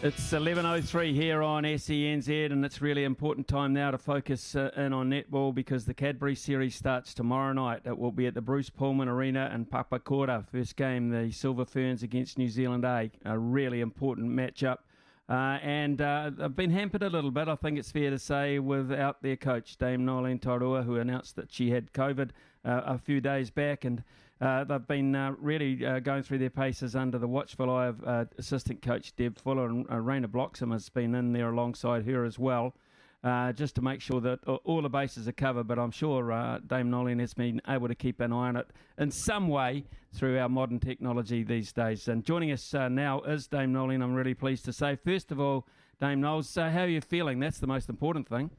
It's 0.00 0.30
11.03 0.30 1.12
here 1.12 1.42
on 1.42 1.64
SENZ, 1.64 2.52
and 2.52 2.64
it's 2.64 2.80
really 2.80 3.02
important 3.02 3.48
time 3.48 3.72
now 3.72 3.90
to 3.90 3.98
focus 3.98 4.54
uh, 4.54 4.70
in 4.76 4.92
on 4.92 5.10
netball 5.10 5.52
because 5.52 5.86
the 5.86 5.92
Cadbury 5.92 6.36
Series 6.36 6.76
starts 6.76 7.12
tomorrow 7.12 7.52
night. 7.52 7.80
It 7.84 7.98
will 7.98 8.12
be 8.12 8.28
at 8.28 8.34
the 8.34 8.40
Bruce 8.40 8.70
Pullman 8.70 9.08
Arena 9.08 9.50
in 9.52 9.66
Papakura. 9.66 10.46
First 10.46 10.76
game, 10.76 11.10
the 11.10 11.32
Silver 11.32 11.64
Ferns 11.64 12.04
against 12.04 12.38
New 12.38 12.48
Zealand 12.48 12.84
A. 12.84 13.10
A 13.24 13.36
really 13.36 13.80
important 13.80 14.30
matchup. 14.30 14.78
Uh, 15.28 15.58
and 15.62 16.00
uh, 16.00 16.30
they've 16.32 16.54
been 16.54 16.70
hampered 16.70 17.02
a 17.02 17.10
little 17.10 17.32
bit, 17.32 17.48
I 17.48 17.56
think 17.56 17.76
it's 17.76 17.90
fair 17.90 18.10
to 18.10 18.20
say, 18.20 18.60
without 18.60 19.20
their 19.20 19.36
coach, 19.36 19.78
Dame 19.78 20.04
Noeline 20.04 20.38
Taurua, 20.38 20.84
who 20.84 20.94
announced 20.94 21.34
that 21.34 21.52
she 21.52 21.70
had 21.70 21.92
COVID 21.92 22.30
uh, 22.64 22.82
a 22.86 22.98
few 22.98 23.20
days 23.20 23.50
back. 23.50 23.84
And 23.84 24.04
uh, 24.40 24.64
they've 24.64 24.86
been 24.86 25.14
uh, 25.14 25.32
really 25.38 25.84
uh, 25.84 25.98
going 25.98 26.22
through 26.22 26.38
their 26.38 26.50
paces 26.50 26.94
under 26.94 27.18
the 27.18 27.26
watchful 27.26 27.70
eye 27.70 27.86
of 27.86 28.04
uh, 28.04 28.24
assistant 28.38 28.82
coach 28.82 29.14
Deb 29.16 29.38
Fuller, 29.38 29.66
and 29.66 29.86
uh, 29.88 29.94
Raina 29.94 30.30
Bloxham 30.30 30.70
has 30.70 30.88
been 30.88 31.14
in 31.14 31.32
there 31.32 31.50
alongside 31.50 32.06
her 32.06 32.24
as 32.24 32.38
well, 32.38 32.74
uh, 33.24 33.52
just 33.52 33.74
to 33.74 33.82
make 33.82 34.00
sure 34.00 34.20
that 34.20 34.38
all 34.64 34.82
the 34.82 34.88
bases 34.88 35.26
are 35.26 35.32
covered. 35.32 35.66
But 35.66 35.78
I'm 35.78 35.90
sure 35.90 36.60
Dame 36.66 36.90
Noeline 36.90 37.18
has 37.18 37.34
been 37.34 37.60
able 37.66 37.88
to 37.88 37.96
keep 37.96 38.20
an 38.20 38.32
eye 38.32 38.48
on 38.48 38.56
it 38.56 38.68
in 38.96 39.10
some 39.10 39.48
way 39.48 39.84
through 40.14 40.38
our 40.38 40.48
modern 40.48 40.78
technology 40.78 41.42
these 41.42 41.72
days. 41.72 42.06
And 42.06 42.24
joining 42.24 42.52
us 42.52 42.72
now 42.72 43.22
is 43.22 43.48
Dame 43.48 43.72
Noeline, 43.72 44.02
I'm 44.02 44.14
really 44.14 44.34
pleased 44.34 44.64
to 44.66 44.72
say. 44.72 44.96
First 44.96 45.32
of 45.32 45.40
all, 45.40 45.66
Dame 46.00 46.20
Noels, 46.20 46.54
how 46.54 46.68
are 46.68 46.88
you 46.88 47.00
feeling? 47.00 47.40
That's 47.40 47.58
the 47.58 47.66
most 47.66 47.88
important 47.88 48.28
thing 48.28 48.50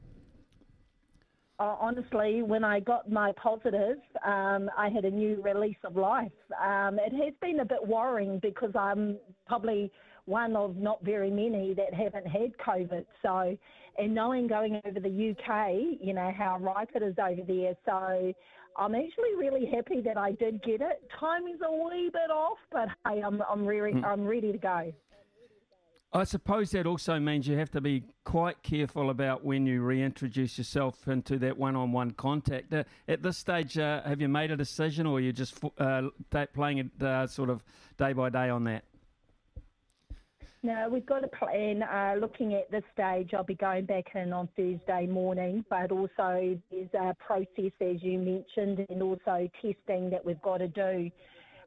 honestly, 1.64 2.42
when 2.42 2.64
I 2.64 2.80
got 2.80 3.10
my 3.10 3.32
positive, 3.32 3.98
um, 4.24 4.70
I 4.76 4.88
had 4.88 5.04
a 5.04 5.10
new 5.10 5.40
release 5.42 5.76
of 5.84 5.96
life. 5.96 6.32
Um, 6.62 6.98
it 6.98 7.12
has 7.12 7.34
been 7.40 7.60
a 7.60 7.64
bit 7.64 7.86
worrying 7.86 8.38
because 8.40 8.72
I'm 8.74 9.18
probably 9.46 9.90
one 10.24 10.56
of 10.56 10.76
not 10.76 11.04
very 11.04 11.30
many 11.30 11.74
that 11.74 11.92
haven't 11.92 12.26
had 12.26 12.56
COVID. 12.58 13.04
So, 13.22 13.56
and 13.98 14.14
knowing 14.14 14.46
going 14.46 14.80
over 14.86 15.00
the 15.00 15.34
UK, 15.36 15.98
you 16.00 16.14
know, 16.14 16.32
how 16.36 16.58
rife 16.58 16.88
it 16.94 17.02
is 17.02 17.16
over 17.18 17.42
there. 17.46 17.74
So, 17.84 18.32
I'm 18.76 18.94
actually 18.94 19.34
really 19.38 19.66
happy 19.66 20.00
that 20.02 20.16
I 20.16 20.32
did 20.32 20.62
get 20.62 20.80
it. 20.80 21.02
Timing's 21.18 21.60
a 21.66 21.72
wee 21.72 22.10
bit 22.12 22.30
off, 22.30 22.58
but 22.72 22.88
hey, 23.06 23.20
I'm, 23.20 23.42
I'm, 23.50 23.66
re- 23.66 23.92
mm. 23.92 24.04
I'm 24.04 24.26
ready 24.26 24.52
to 24.52 24.58
go. 24.58 24.92
I 26.12 26.24
suppose 26.24 26.72
that 26.72 26.86
also 26.86 27.20
means 27.20 27.46
you 27.46 27.56
have 27.56 27.70
to 27.70 27.80
be 27.80 28.02
quite 28.24 28.64
careful 28.64 29.10
about 29.10 29.44
when 29.44 29.64
you 29.64 29.80
reintroduce 29.80 30.58
yourself 30.58 31.06
into 31.06 31.38
that 31.38 31.56
one-on-one 31.56 32.12
contact. 32.12 32.74
Uh, 32.74 32.82
at 33.06 33.22
this 33.22 33.38
stage, 33.38 33.78
uh, 33.78 34.02
have 34.02 34.20
you 34.20 34.28
made 34.28 34.50
a 34.50 34.56
decision, 34.56 35.06
or 35.06 35.18
are 35.18 35.20
you 35.20 35.32
just 35.32 35.62
uh, 35.78 36.02
playing 36.52 36.78
it 36.78 37.02
uh, 37.02 37.28
sort 37.28 37.48
of 37.48 37.62
day 37.96 38.12
by 38.12 38.28
day 38.28 38.48
on 38.48 38.64
that? 38.64 38.82
No, 40.64 40.88
we've 40.90 41.06
got 41.06 41.22
a 41.22 41.28
plan. 41.28 41.84
Uh, 41.84 42.16
looking 42.20 42.54
at 42.54 42.68
this 42.72 42.82
stage, 42.92 43.32
I'll 43.32 43.44
be 43.44 43.54
going 43.54 43.84
back 43.84 44.06
in 44.16 44.32
on 44.32 44.48
Thursday 44.56 45.06
morning, 45.06 45.64
but 45.70 45.92
also 45.92 46.58
there's 46.72 46.92
a 46.92 47.14
process, 47.24 47.72
as 47.80 48.02
you 48.02 48.18
mentioned, 48.18 48.84
and 48.90 49.00
also 49.00 49.48
testing 49.62 50.10
that 50.10 50.26
we've 50.26 50.42
got 50.42 50.58
to 50.58 50.68
do. 50.68 51.08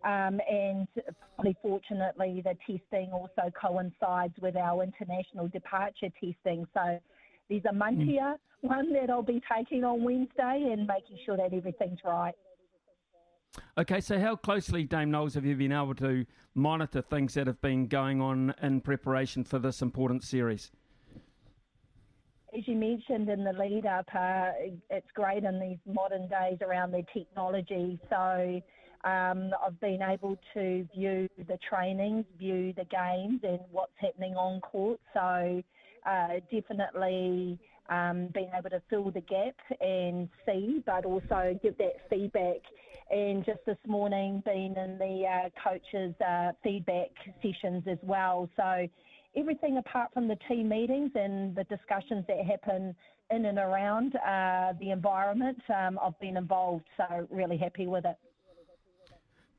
Um, 0.04 0.40
and 0.50 0.88
fortunately, 1.62 2.44
the 2.44 2.56
testing 2.68 3.12
also 3.12 3.50
coincides 3.60 4.34
with 4.42 4.56
our 4.56 4.84
international 4.84 5.48
departure 5.48 6.10
testing. 6.20 6.66
So 6.74 7.00
there's 7.50 7.64
a 7.66 7.74
muntia, 7.74 8.36
mm. 8.36 8.38
one 8.62 8.92
that 8.94 9.10
I'll 9.10 9.24
be 9.24 9.42
taking 9.56 9.84
on 9.84 10.04
Wednesday 10.04 10.70
and 10.72 10.86
making 10.88 11.18
sure 11.26 11.38
that 11.38 11.54
everything's 11.54 12.00
right. 12.04 12.34
Okay, 13.78 14.02
so 14.02 14.20
how 14.20 14.36
closely, 14.36 14.84
Dame 14.84 15.12
Noels, 15.12 15.36
have 15.36 15.46
you 15.46 15.56
been 15.56 15.72
able 15.72 15.94
to 15.96 16.26
monitor 16.56 17.02
things 17.02 17.36
that 17.36 17.46
have 17.48 17.62
been 17.62 17.88
going 17.88 18.20
on 18.20 18.54
in 18.62 18.82
preparation 18.82 19.44
for 19.44 19.60
this 19.60 19.82
important 19.82 20.24
series? 20.24 20.72
As 22.56 22.68
you 22.68 22.76
mentioned 22.76 23.30
in 23.30 23.44
the 23.44 23.54
lead 23.54 23.86
up, 23.86 24.06
uh, 24.14 24.52
it's 24.90 25.10
great 25.14 25.44
in 25.44 25.60
these 25.60 25.78
modern 25.92 26.28
days 26.28 26.58
around 26.62 26.92
the 26.92 27.04
technology. 27.14 28.00
So 28.10 28.62
um, 29.04 29.52
I've 29.66 29.80
been 29.80 30.02
able 30.02 30.38
to 30.54 30.88
view 30.96 31.28
the 31.38 31.58
trainings, 31.68 32.26
view 32.38 32.74
the 32.74 32.86
games, 32.86 33.42
and 33.44 33.60
what's 33.72 33.92
happening 33.98 34.36
on 34.36 34.62
court. 34.62 35.00
So 35.14 35.62
uh, 36.06 36.28
definitely 36.52 37.60
um, 37.90 38.30
being 38.34 38.50
able 38.58 38.70
to 38.70 38.82
fill 38.90 39.12
the 39.12 39.22
gap 39.22 39.56
and 39.82 40.30
see, 40.46 40.82
but 40.86 41.06
also 41.06 41.60
give 41.62 41.78
that 41.78 42.10
feedback. 42.10 42.62
And 43.12 43.46
just 43.46 43.60
this 43.66 43.78
morning, 43.86 44.42
being 44.46 44.76
in 44.78 44.98
the 44.98 45.26
uh, 45.28 45.50
coaches' 45.62 46.16
uh, 46.26 46.54
feedback 46.64 47.10
sessions 47.42 47.84
as 47.88 48.00
well. 48.02 48.50
So 48.56 48.88
everything 49.36 49.78
apart 49.78 50.12
from 50.14 50.28
the 50.28 50.38
team 50.48 50.70
meetings 50.70 51.12
and 51.16 51.56
the 51.56 51.66
discussions 51.66 52.24
that 52.28 52.46
happen 52.46 52.96
in 53.30 53.46
and 53.46 53.58
around 53.58 54.16
uh, 54.16 54.74
the 54.80 54.92
environment, 54.92 55.62
um, 55.76 56.00
I've 56.02 56.18
been 56.20 56.38
involved. 56.38 56.86
So 56.96 57.28
really 57.30 57.58
happy 57.58 57.88
with 57.88 58.06
it. 58.06 58.16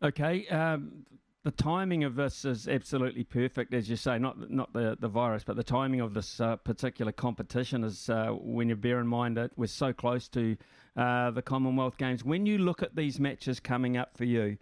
Okay. 0.04 0.46
Um, 0.48 1.06
the 1.44 1.50
timing 1.50 2.04
of 2.04 2.14
this 2.14 2.44
is 2.44 2.68
absolutely 2.68 3.24
perfect, 3.24 3.72
as 3.72 3.88
you 3.88 3.96
say. 3.96 4.18
Not 4.18 4.50
not 4.50 4.72
the, 4.72 4.96
the 5.00 5.08
virus, 5.08 5.44
but 5.44 5.56
the 5.56 5.64
timing 5.64 6.00
of 6.00 6.12
this 6.12 6.40
uh, 6.40 6.56
particular 6.56 7.10
competition 7.10 7.84
is 7.84 8.10
uh, 8.10 8.28
when 8.32 8.68
you 8.68 8.76
bear 8.76 9.00
in 9.00 9.06
mind 9.06 9.36
that 9.38 9.50
we're 9.56 9.66
so 9.66 9.92
close 9.92 10.28
to 10.28 10.56
uh, 10.96 11.30
the 11.30 11.42
Commonwealth 11.42 11.96
Games. 11.96 12.22
When 12.22 12.44
you 12.44 12.58
look 12.58 12.82
at 12.82 12.96
these 12.96 13.18
matches 13.18 13.60
coming 13.60 13.96
up 13.96 14.16
for 14.16 14.24
you, 14.24 14.58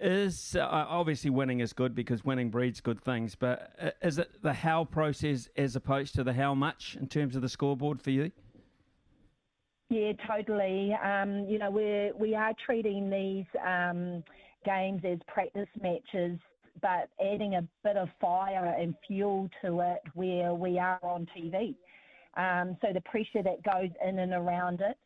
is 0.00 0.56
uh, 0.56 0.66
obviously 0.70 1.30
winning 1.30 1.60
is 1.60 1.72
good 1.72 1.94
because 1.94 2.24
winning 2.24 2.50
breeds 2.50 2.80
good 2.80 3.02
things. 3.02 3.34
But 3.34 3.72
uh, 3.80 3.90
is 4.02 4.18
it 4.18 4.42
the 4.42 4.54
how 4.54 4.84
process 4.84 5.48
as 5.56 5.76
opposed 5.76 6.14
to 6.14 6.24
the 6.24 6.32
how 6.32 6.54
much 6.54 6.96
in 6.98 7.08
terms 7.08 7.36
of 7.36 7.42
the 7.42 7.48
scoreboard 7.48 8.00
for 8.00 8.10
you? 8.10 8.30
Yeah, 9.90 10.12
totally. 10.26 10.92
Um, 10.94 11.46
you 11.46 11.58
know, 11.58 11.70
we 11.70 12.12
we 12.18 12.34
are 12.34 12.52
treating 12.64 13.08
these. 13.08 13.46
Um, 13.66 14.22
games 14.68 15.02
as 15.04 15.18
practice 15.26 15.68
matches, 15.80 16.38
but 16.82 17.08
adding 17.20 17.54
a 17.54 17.62
bit 17.82 17.96
of 17.96 18.08
fire 18.20 18.76
and 18.78 18.94
fuel 19.06 19.48
to 19.62 19.80
it 19.80 20.02
where 20.14 20.52
we 20.54 20.78
are 20.78 21.00
on 21.02 21.26
TV. 21.36 21.74
Um, 22.36 22.76
so 22.80 22.88
the 22.92 23.00
pressure 23.00 23.42
that 23.42 23.62
goes 23.62 23.90
in 24.06 24.18
and 24.18 24.32
around 24.32 24.80
it. 24.80 24.96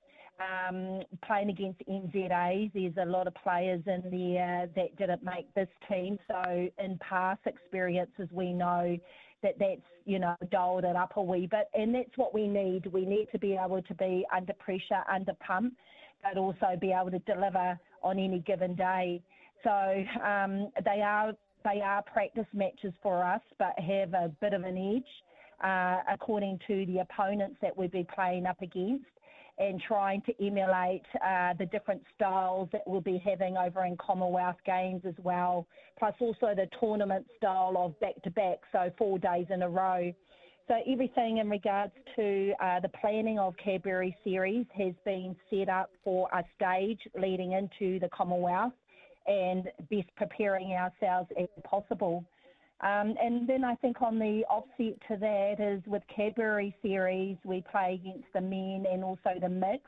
Um, 0.41 1.03
playing 1.25 1.51
against 1.51 1.81
NZAs, 1.89 2.73
there's 2.73 2.97
a 3.01 3.09
lot 3.09 3.29
of 3.29 3.35
players 3.35 3.83
in 3.87 4.03
there 4.11 4.69
that 4.75 4.97
didn't 4.97 5.23
make 5.23 5.53
this 5.55 5.69
team. 5.89 6.19
So 6.27 6.69
in 6.79 6.99
past 6.99 7.43
experiences, 7.47 8.29
we 8.33 8.53
know 8.53 8.99
that 9.43 9.55
that's 9.59 9.83
you 10.05 10.19
know 10.19 10.35
dialed 10.51 10.85
it 10.85 10.97
up 10.97 11.13
a 11.17 11.23
wee 11.23 11.47
bit, 11.47 11.69
and 11.75 11.95
that's 11.95 12.17
what 12.17 12.35
we 12.35 12.49
need. 12.49 12.87
We 12.87 13.05
need 13.05 13.29
to 13.33 13.39
be 13.39 13.57
able 13.63 13.83
to 13.83 13.95
be 13.95 14.27
under 14.35 14.55
pressure, 14.55 15.03
under 15.13 15.35
pump, 15.35 15.75
but 16.23 16.39
also 16.39 16.77
be 16.81 16.93
able 16.93 17.11
to 17.11 17.19
deliver 17.21 17.79
on 18.03 18.19
any 18.19 18.41
given 18.41 18.75
day. 18.75 19.23
So 19.65 20.05
um, 20.25 20.71
they 20.85 21.03
are 21.03 21.33
they 21.65 21.81
are 21.81 22.03
practice 22.03 22.47
matches 22.53 22.93
for 23.03 23.25
us, 23.25 23.41
but 23.59 23.79
have 23.79 24.15
a 24.15 24.31
bit 24.41 24.53
of 24.53 24.65
an 24.65 24.77
edge 24.97 25.65
uh, 25.65 26.01
according 26.13 26.59
to 26.67 26.85
the 26.87 26.99
opponents 26.99 27.57
that 27.63 27.77
we'll 27.77 27.89
be 27.89 28.07
playing 28.15 28.47
up 28.47 28.61
against, 28.63 29.07
and 29.59 29.81
trying 29.87 30.21
to 30.23 30.33
emulate 30.45 31.05
uh, 31.25 31.55
the 31.59 31.67
different 31.67 32.03
styles 32.17 32.69
that 32.73 32.83
we'll 32.87 33.01
be 33.01 33.23
having 33.25 33.57
over 33.57 33.85
in 33.85 33.97
Commonwealth 33.97 34.57
Games 34.67 35.03
as 35.07 35.15
well. 35.23 35.67
Plus 35.99 36.15
also 36.21 36.53
the 36.57 36.67
tournament 36.81 37.27
style 37.37 37.75
of 37.77 37.99
back 38.01 38.21
to 38.25 38.31
back, 38.31 38.59
so 38.73 38.91
four 38.99 39.19
days 39.19 39.47
in 39.51 39.63
a 39.63 39.69
row. 39.69 40.13
So 40.69 40.75
everything 40.91 41.39
in 41.39 41.51
regards 41.51 41.93
to 42.17 42.55
uh, 42.61 42.81
the 42.81 42.89
planning 42.89 43.39
of 43.39 43.55
Cadbury 43.63 44.17
Series 44.25 44.67
has 44.77 44.95
been 45.05 45.37
set 45.51 45.69
up 45.69 45.91
for 46.03 46.29
a 46.33 46.43
stage 46.57 47.01
leading 47.21 47.53
into 47.53 48.01
the 48.01 48.09
Commonwealth 48.09 48.73
and 49.27 49.65
best 49.91 50.09
preparing 50.17 50.73
ourselves 50.73 51.31
as 51.41 51.49
possible. 51.65 52.25
Um, 52.81 53.15
and 53.23 53.49
then 53.49 53.65
I 53.65 53.77
think 53.77 54.03
on 54.03 54.19
the 54.19 54.45
offset 54.51 54.99
to 55.09 55.17
that 55.19 55.55
is 55.61 55.83
with 55.87 56.03
Cadbury 56.15 56.75
Series, 56.83 57.37
we 57.45 57.63
play 57.71 58.01
against 58.03 58.27
the 58.35 58.41
men 58.41 58.85
and 58.91 59.05
also 59.05 59.31
the 59.41 59.49
mixed. 59.49 59.87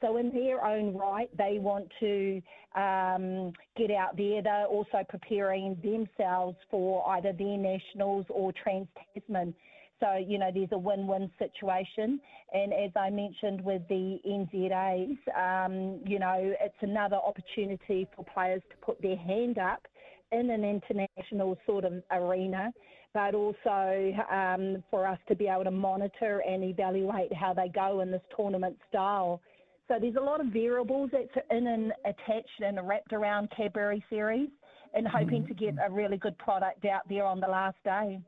So 0.00 0.16
in 0.16 0.32
their 0.32 0.64
own 0.64 0.96
right, 0.96 1.30
they 1.38 1.58
want 1.60 1.88
to 2.00 2.42
um, 2.74 3.52
get 3.76 3.92
out 3.92 4.16
there. 4.16 4.42
They're 4.42 4.66
also 4.66 5.04
preparing 5.08 5.76
themselves 5.80 6.56
for 6.68 7.08
either 7.10 7.32
their 7.32 7.56
nationals 7.56 8.26
or 8.28 8.52
Trans 8.52 8.88
Tasman. 9.14 9.54
So, 10.02 10.16
you 10.16 10.36
know, 10.36 10.50
there's 10.52 10.72
a 10.72 10.78
win 10.78 11.06
win 11.06 11.30
situation. 11.38 12.20
And 12.52 12.72
as 12.72 12.90
I 12.96 13.08
mentioned 13.08 13.60
with 13.60 13.82
the 13.88 14.18
NZAs, 14.26 15.16
um, 15.38 16.00
you 16.04 16.18
know, 16.18 16.54
it's 16.60 16.74
another 16.80 17.16
opportunity 17.16 18.08
for 18.16 18.24
players 18.24 18.62
to 18.70 18.76
put 18.84 19.00
their 19.00 19.16
hand 19.16 19.58
up 19.58 19.86
in 20.32 20.50
an 20.50 20.64
international 20.64 21.56
sort 21.66 21.84
of 21.84 22.02
arena, 22.10 22.72
but 23.14 23.34
also 23.36 24.12
um, 24.28 24.82
for 24.90 25.06
us 25.06 25.18
to 25.28 25.36
be 25.36 25.46
able 25.46 25.64
to 25.64 25.70
monitor 25.70 26.42
and 26.48 26.64
evaluate 26.64 27.32
how 27.32 27.54
they 27.54 27.68
go 27.68 28.00
in 28.00 28.10
this 28.10 28.22
tournament 28.36 28.76
style. 28.88 29.40
So 29.86 29.98
there's 30.00 30.16
a 30.16 30.20
lot 30.20 30.40
of 30.40 30.48
variables 30.48 31.10
that's 31.12 31.46
in 31.50 31.66
and 31.68 31.92
attached 32.04 32.60
and 32.60 32.88
wrapped 32.88 33.12
around 33.12 33.52
Cadbury 33.56 34.02
Series 34.10 34.48
and 34.94 35.06
hoping 35.06 35.42
mm-hmm. 35.42 35.46
to 35.46 35.54
get 35.54 35.74
a 35.86 35.92
really 35.92 36.16
good 36.16 36.36
product 36.38 36.84
out 36.86 37.02
there 37.08 37.24
on 37.24 37.38
the 37.38 37.46
last 37.46 37.76
day. 37.84 38.20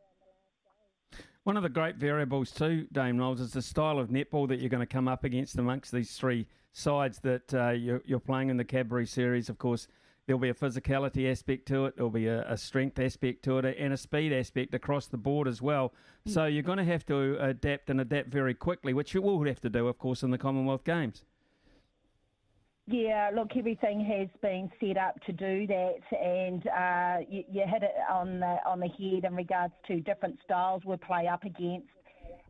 One 1.44 1.58
of 1.58 1.62
the 1.62 1.69
great 1.69 1.96
variables 1.96 2.50
too, 2.50 2.87
Dame 2.91 3.19
Noels, 3.19 3.38
is 3.38 3.52
the 3.52 3.61
style 3.61 3.99
of 3.99 4.08
netball 4.08 4.49
that 4.49 4.61
you're 4.61 4.70
going 4.70 4.81
to 4.81 4.87
come 4.87 5.06
up 5.06 5.25
against 5.25 5.58
amongst 5.58 5.93
these 5.93 6.17
three 6.17 6.46
sides 6.73 7.19
that 7.19 7.52
uh, 7.52 7.69
you're, 7.73 8.00
you're, 8.06 8.19
playing 8.19 8.49
in 8.49 8.56
the 8.56 8.64
Cadbury 8.64 9.06
Series. 9.06 9.50
Of 9.50 9.58
course, 9.58 9.87
there'll 10.26 10.41
be 10.41 10.49
a 10.49 10.55
physicality 10.55 11.31
aspect 11.31 11.69
to 11.69 11.85
it, 11.85 11.96
there'll 11.96 12.08
be 12.08 12.29
a, 12.29 12.50
a 12.50 12.56
strength 12.56 12.99
aspect 12.99 13.44
to 13.44 13.58
it, 13.58 13.76
and 13.79 13.93
a 13.93 13.96
speed 13.99 14.32
aspect 14.32 14.73
across 14.73 15.06
the 15.06 15.19
board 15.19 15.46
as 15.46 15.61
well. 15.61 15.93
So 16.26 16.41
mm. 16.41 16.55
you're 16.55 16.62
going 16.62 16.79
to 16.79 16.85
have 16.85 17.05
to 17.06 17.37
adapt 17.38 17.91
and 17.91 18.00
adapt 18.00 18.31
very 18.31 18.55
quickly, 18.55 18.94
which 18.94 19.12
you 19.12 19.20
will 19.20 19.44
have 19.44 19.61
to 19.61 19.69
do, 19.69 19.87
of 19.87 19.99
course, 19.99 20.23
in 20.23 20.31
the 20.31 20.38
Commonwealth 20.38 20.85
Games. 20.85 21.25
Yeah, 22.86 23.31
look, 23.34 23.56
everything 23.56 24.04
has 24.04 24.28
been 24.42 24.70
set 24.78 24.98
up 24.98 25.19
to 25.25 25.32
do 25.32 25.66
that, 25.66 26.00
and 26.12 26.66
uh, 26.66 27.25
you, 27.31 27.42
you, 27.50 27.62
hit 27.66 27.82
it 27.82 27.94
on 28.10 28.40
the 28.40 28.58
on 28.66 28.78
the 28.78 28.88
head 28.88 29.25
in 29.25 29.34
regards 29.34 29.72
to 29.88 30.00
different 30.00 30.38
styles 30.44 30.82
we 30.84 30.96
play 30.98 31.26
up 31.26 31.44
against, 31.44 31.88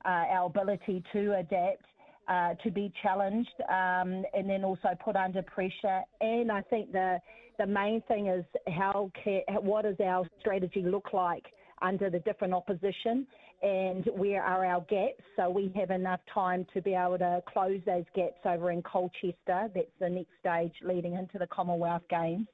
uh, 0.05 0.09
our 0.09 0.47
ability 0.47 1.05
to 1.13 1.35
adapt, 1.39 1.85
uh, 2.27 2.55
to 2.65 2.73
be 2.73 2.93
challenged, 3.01 3.55
um, 3.69 4.25
and 4.35 4.51
then 4.51 4.65
also 4.65 4.89
put 5.05 5.15
under 5.15 5.41
pressure. 5.43 6.01
And 6.21 6.51
I 6.51 6.63
think 6.63 6.91
the 6.91 7.21
the 7.61 7.67
main 7.67 8.03
thing 8.09 8.27
is 8.27 8.45
how 8.77 9.13
what 9.61 9.83
does 9.83 10.01
our 10.05 10.27
strategy 10.41 10.83
look 10.83 11.13
like 11.13 11.45
under 11.81 12.11
the 12.11 12.19
different 12.21 12.55
opposition 12.55 13.25
and 13.63 14.07
where 14.17 14.43
are 14.43 14.65
our 14.65 14.81
gaps 14.89 15.23
so 15.37 15.49
we 15.49 15.73
have 15.75 15.91
enough 15.91 16.21
time 16.33 16.67
to 16.75 16.83
be 16.83 16.95
able 16.95 17.19
to 17.19 17.43
close 17.53 17.81
those 17.87 18.05
gaps 18.15 18.41
over 18.45 18.71
in 18.71 18.83
Colchester. 18.83 19.71
That's 19.75 19.87
the 20.01 20.09
next 20.09 20.31
stage 20.41 20.73
leading 20.83 21.15
into 21.15 21.39
the 21.39 21.47
Commonwealth 21.47 22.03
Games. 22.11 22.47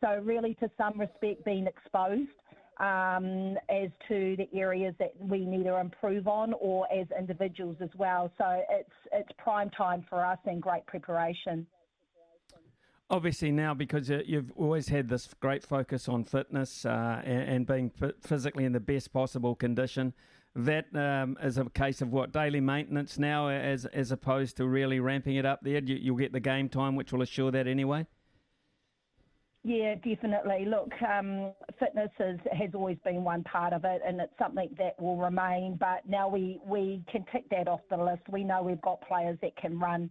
So 0.00 0.20
really 0.24 0.54
to 0.56 0.70
some 0.76 0.98
respect 0.98 1.44
being 1.44 1.66
exposed 1.66 2.28
um, 2.80 3.56
as 3.70 3.90
to 4.08 4.36
the 4.36 4.48
areas 4.54 4.94
that 4.98 5.12
we 5.20 5.44
need 5.44 5.64
to 5.64 5.78
improve 5.78 6.26
on 6.26 6.54
or 6.54 6.86
as 6.92 7.06
individuals 7.16 7.76
as 7.80 7.90
well. 7.96 8.30
So 8.38 8.62
it's, 8.68 8.90
it's 9.12 9.30
prime 9.38 9.70
time 9.70 10.04
for 10.10 10.24
us 10.24 10.38
and 10.44 10.60
great 10.60 10.84
preparation 10.86 11.66
obviously 13.12 13.52
now 13.52 13.74
because 13.74 14.08
you've 14.08 14.50
always 14.56 14.88
had 14.88 15.08
this 15.08 15.28
great 15.38 15.62
focus 15.62 16.08
on 16.08 16.24
fitness 16.24 16.84
uh, 16.86 17.20
and, 17.24 17.42
and, 17.42 17.66
being 17.66 17.92
physically 18.22 18.64
in 18.64 18.72
the 18.72 18.80
best 18.80 19.12
possible 19.12 19.54
condition. 19.54 20.14
That 20.56 20.86
um, 20.96 21.38
is 21.42 21.58
a 21.58 21.64
case 21.70 22.02
of 22.02 22.10
what 22.12 22.32
daily 22.32 22.60
maintenance 22.60 23.18
now, 23.18 23.48
as 23.48 23.86
as 23.86 24.12
opposed 24.12 24.58
to 24.58 24.66
really 24.66 25.00
ramping 25.00 25.36
it 25.36 25.46
up 25.46 25.60
there. 25.62 25.82
You, 25.82 26.12
will 26.12 26.20
get 26.20 26.32
the 26.32 26.40
game 26.40 26.68
time, 26.68 26.94
which 26.94 27.10
will 27.10 27.22
assure 27.22 27.50
that 27.52 27.66
anyway. 27.66 28.06
Yeah, 29.64 29.94
definitely. 29.94 30.66
Look, 30.66 30.90
um, 31.02 31.52
fitness 31.78 32.10
is, 32.18 32.38
has 32.52 32.70
always 32.74 32.98
been 33.02 33.24
one 33.24 33.44
part 33.44 33.72
of 33.72 33.84
it, 33.84 34.02
and 34.06 34.20
it's 34.20 34.32
something 34.38 34.68
that 34.76 35.00
will 35.00 35.16
remain. 35.16 35.76
But 35.80 36.06
now 36.06 36.28
we, 36.28 36.58
we 36.66 37.02
can 37.10 37.24
tick 37.32 37.48
that 37.50 37.68
off 37.68 37.80
the 37.88 37.96
list. 37.96 38.22
We 38.28 38.44
know 38.44 38.62
we've 38.62 38.82
got 38.82 39.00
players 39.06 39.38
that 39.40 39.56
can 39.56 39.78
run 39.78 40.10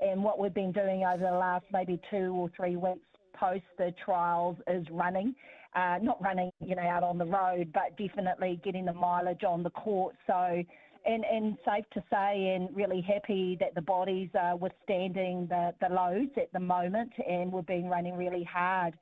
and 0.00 0.22
what 0.22 0.38
we've 0.38 0.54
been 0.54 0.72
doing 0.72 1.04
over 1.04 1.22
the 1.22 1.38
last 1.38 1.64
maybe 1.72 2.00
two 2.10 2.32
or 2.34 2.50
three 2.56 2.76
weeks 2.76 3.00
post 3.38 3.64
the 3.78 3.94
trials 4.04 4.56
is 4.66 4.86
running. 4.90 5.34
Uh, 5.74 5.98
not 6.00 6.20
running, 6.22 6.50
you 6.64 6.74
know, 6.74 6.82
out 6.82 7.02
on 7.02 7.18
the 7.18 7.24
road, 7.24 7.70
but 7.74 7.96
definitely 7.98 8.58
getting 8.64 8.86
the 8.86 8.92
mileage 8.94 9.44
on 9.44 9.62
the 9.62 9.70
court. 9.70 10.14
So, 10.26 10.62
and, 11.04 11.24
and 11.24 11.58
safe 11.66 11.84
to 11.92 12.02
say, 12.10 12.54
and 12.54 12.74
really 12.74 13.02
happy 13.02 13.58
that 13.60 13.74
the 13.74 13.82
bodies 13.82 14.30
are 14.38 14.56
withstanding 14.56 15.46
the, 15.50 15.74
the 15.86 15.94
loads 15.94 16.30
at 16.38 16.50
the 16.54 16.60
moment, 16.60 17.12
and 17.28 17.52
we've 17.52 17.66
been 17.66 17.88
running 17.88 18.16
really 18.16 18.42
hard. 18.44 18.94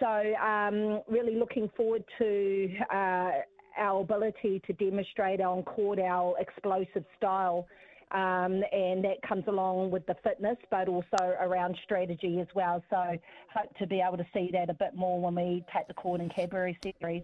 So, 0.00 0.06
um, 0.06 1.02
really 1.06 1.36
looking 1.36 1.70
forward 1.76 2.04
to 2.18 2.70
uh, 2.90 3.30
our 3.78 4.00
ability 4.00 4.62
to 4.66 4.72
demonstrate 4.72 5.42
on 5.42 5.64
court 5.64 5.98
our 5.98 6.34
explosive 6.40 7.04
style 7.18 7.66
um, 8.12 8.62
and 8.72 9.04
that 9.04 9.20
comes 9.26 9.44
along 9.48 9.90
with 9.90 10.06
the 10.06 10.14
fitness, 10.22 10.56
but 10.70 10.88
also 10.88 11.34
around 11.40 11.76
strategy 11.84 12.38
as 12.40 12.46
well. 12.54 12.82
So 12.88 13.18
hope 13.52 13.76
to 13.78 13.86
be 13.86 14.00
able 14.00 14.16
to 14.16 14.26
see 14.32 14.50
that 14.52 14.70
a 14.70 14.74
bit 14.74 14.94
more 14.94 15.20
when 15.20 15.34
we 15.34 15.64
take 15.74 15.88
the 15.88 15.94
court 15.94 16.20
in 16.20 16.28
Cadbury 16.28 16.78
series. 16.82 17.22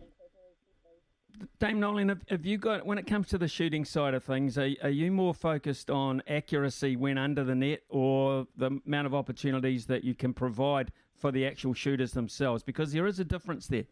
Dame 1.58 1.80
Noeline, 1.80 2.10
have, 2.10 2.22
have, 2.28 2.44
you 2.44 2.58
got 2.58 2.84
when 2.84 2.98
it 2.98 3.06
comes 3.06 3.28
to 3.28 3.38
the 3.38 3.48
shooting 3.48 3.84
side 3.84 4.14
of 4.14 4.22
things? 4.22 4.58
Are, 4.58 4.68
are 4.82 4.90
you 4.90 5.10
more 5.10 5.32
focused 5.32 5.90
on 5.90 6.22
accuracy 6.28 6.96
when 6.96 7.16
under 7.16 7.42
the 7.42 7.54
net, 7.54 7.80
or 7.88 8.46
the 8.56 8.78
amount 8.86 9.06
of 9.06 9.14
opportunities 9.14 9.86
that 9.86 10.04
you 10.04 10.14
can 10.14 10.34
provide 10.34 10.92
for 11.16 11.32
the 11.32 11.46
actual 11.46 11.74
shooters 11.74 12.12
themselves? 12.12 12.62
Because 12.62 12.92
there 12.92 13.06
is 13.06 13.18
a 13.18 13.24
difference 13.24 13.66
there. 13.66 13.84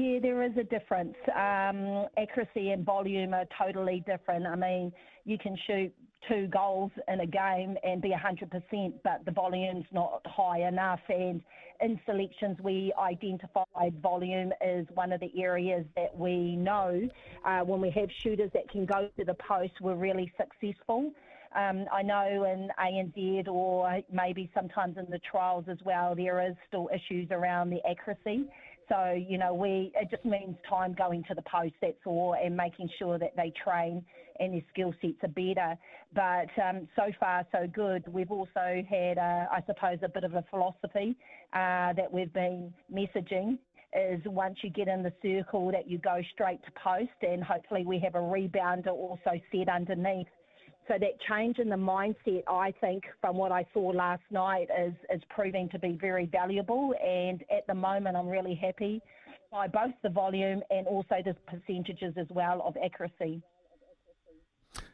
Yeah, 0.00 0.18
there 0.18 0.42
is 0.42 0.56
a 0.56 0.64
difference. 0.64 1.14
Um, 1.28 2.06
accuracy 2.16 2.70
and 2.70 2.86
volume 2.86 3.34
are 3.34 3.44
totally 3.62 4.02
different. 4.06 4.46
I 4.46 4.56
mean, 4.56 4.92
you 5.26 5.36
can 5.36 5.58
shoot 5.66 5.92
two 6.26 6.46
goals 6.46 6.90
in 7.06 7.20
a 7.20 7.26
game 7.26 7.76
and 7.84 8.00
be 8.00 8.08
100%, 8.08 8.94
but 9.04 9.22
the 9.26 9.30
volume's 9.30 9.84
not 9.92 10.22
high 10.24 10.66
enough. 10.66 11.00
And 11.10 11.42
in 11.82 12.00
selections, 12.06 12.56
we 12.62 12.94
identified 12.98 14.00
volume 14.00 14.52
as 14.62 14.86
one 14.94 15.12
of 15.12 15.20
the 15.20 15.32
areas 15.38 15.84
that 15.96 16.16
we 16.16 16.56
know 16.56 17.06
uh, 17.44 17.60
when 17.60 17.82
we 17.82 17.90
have 17.90 18.08
shooters 18.22 18.50
that 18.54 18.70
can 18.70 18.86
go 18.86 19.10
to 19.18 19.24
the 19.26 19.34
post, 19.34 19.82
we're 19.82 19.96
really 19.96 20.32
successful. 20.38 21.12
Um, 21.54 21.86
I 21.92 22.02
know 22.02 22.44
in 22.44 22.70
ANZ 22.78 23.48
or 23.48 24.00
maybe 24.12 24.48
sometimes 24.54 24.96
in 24.96 25.10
the 25.10 25.18
trials 25.18 25.64
as 25.68 25.78
well, 25.84 26.14
there 26.14 26.40
is 26.48 26.54
still 26.68 26.88
issues 26.94 27.28
around 27.32 27.70
the 27.70 27.80
accuracy. 27.84 28.48
So, 28.90 29.12
you 29.12 29.38
know, 29.38 29.54
we 29.54 29.92
it 29.94 30.10
just 30.10 30.24
means 30.24 30.56
time 30.68 30.94
going 30.94 31.22
to 31.28 31.34
the 31.34 31.42
post, 31.42 31.74
that's 31.80 32.04
all, 32.04 32.34
and 32.34 32.56
making 32.56 32.90
sure 32.98 33.18
that 33.18 33.36
they 33.36 33.52
train 33.62 34.04
and 34.40 34.52
their 34.54 34.62
skill 34.72 34.92
sets 35.00 35.22
are 35.22 35.28
better. 35.28 35.78
But 36.12 36.50
um, 36.60 36.88
so 36.96 37.12
far, 37.20 37.46
so 37.52 37.68
good. 37.72 38.02
We've 38.12 38.30
also 38.32 38.82
had, 38.88 39.16
uh, 39.16 39.46
I 39.52 39.62
suppose, 39.66 39.98
a 40.02 40.08
bit 40.08 40.24
of 40.24 40.34
a 40.34 40.44
philosophy 40.50 41.16
uh, 41.52 41.92
that 41.92 42.08
we've 42.10 42.32
been 42.32 42.74
messaging 42.92 43.58
is 43.92 44.20
once 44.24 44.56
you 44.62 44.70
get 44.70 44.88
in 44.88 45.02
the 45.02 45.12
circle 45.22 45.70
that 45.72 45.88
you 45.88 45.98
go 45.98 46.20
straight 46.32 46.60
to 46.64 46.70
post 46.72 47.10
and 47.22 47.42
hopefully 47.42 47.84
we 47.84 47.98
have 47.98 48.14
a 48.14 48.18
rebounder 48.18 48.88
also 48.88 49.32
set 49.50 49.68
underneath 49.68 50.28
so 50.90 50.98
that 50.98 51.20
change 51.28 51.58
in 51.58 51.68
the 51.68 51.76
mindset, 51.76 52.42
I 52.48 52.74
think, 52.80 53.04
from 53.20 53.36
what 53.36 53.52
I 53.52 53.64
saw 53.72 53.90
last 53.90 54.22
night, 54.30 54.66
is 54.76 54.92
is 55.14 55.22
proving 55.30 55.68
to 55.68 55.78
be 55.78 55.96
very 56.00 56.26
valuable. 56.26 56.94
And 57.00 57.44
at 57.56 57.64
the 57.68 57.74
moment, 57.74 58.16
I'm 58.16 58.28
really 58.28 58.56
happy 58.56 59.00
by 59.52 59.68
both 59.68 59.92
the 60.02 60.08
volume 60.08 60.62
and 60.70 60.88
also 60.88 61.16
the 61.24 61.36
percentages 61.46 62.14
as 62.16 62.26
well 62.30 62.62
of 62.66 62.76
accuracy. 62.84 63.40